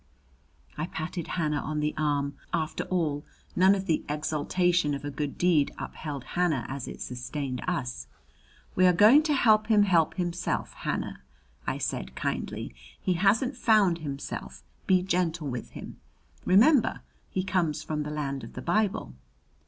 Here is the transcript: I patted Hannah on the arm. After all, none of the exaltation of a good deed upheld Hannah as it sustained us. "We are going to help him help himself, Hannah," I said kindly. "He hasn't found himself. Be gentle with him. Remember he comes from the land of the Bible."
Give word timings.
I 0.79 0.87
patted 0.87 1.27
Hannah 1.37 1.59
on 1.61 1.79
the 1.79 1.93
arm. 1.95 2.33
After 2.51 2.85
all, 2.85 3.23
none 3.55 3.75
of 3.75 3.85
the 3.85 4.03
exaltation 4.09 4.95
of 4.95 5.05
a 5.05 5.11
good 5.11 5.37
deed 5.37 5.71
upheld 5.77 6.23
Hannah 6.33 6.65
as 6.67 6.87
it 6.87 7.01
sustained 7.03 7.61
us. 7.67 8.07
"We 8.75 8.87
are 8.87 8.93
going 8.93 9.21
to 9.21 9.35
help 9.35 9.67
him 9.67 9.83
help 9.83 10.15
himself, 10.15 10.73
Hannah," 10.73 11.21
I 11.67 11.77
said 11.77 12.15
kindly. 12.15 12.73
"He 12.99 13.13
hasn't 13.13 13.55
found 13.55 13.99
himself. 13.99 14.63
Be 14.87 15.03
gentle 15.03 15.49
with 15.49 15.69
him. 15.77 15.97
Remember 16.45 17.01
he 17.29 17.43
comes 17.43 17.83
from 17.83 18.01
the 18.01 18.09
land 18.09 18.43
of 18.43 18.53
the 18.53 18.61
Bible." 18.63 19.13